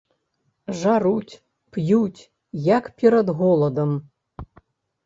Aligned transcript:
Жаруць, 0.79 1.33
п'юць, 1.75 2.21
як 2.73 2.91
перад 3.05 3.27
голадам. 3.45 3.97